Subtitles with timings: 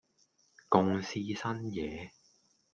[0.67, 2.09] 共試新嘢